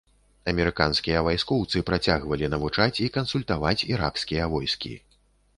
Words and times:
Амерыканскія 0.51 1.19
вайскоўцы 1.27 1.83
працягвалі 1.89 2.49
навучаць 2.53 3.01
і 3.09 3.11
кансультаваць 3.19 3.77
іракскія 3.93 4.51
войскі. 4.57 4.93